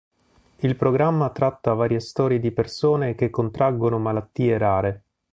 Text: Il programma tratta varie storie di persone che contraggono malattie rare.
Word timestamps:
Il 0.61 0.75
programma 0.77 1.29
tratta 1.29 1.75
varie 1.75 1.99
storie 1.99 2.39
di 2.39 2.51
persone 2.51 3.13
che 3.13 3.29
contraggono 3.29 3.99
malattie 3.99 4.57
rare. 4.57 5.03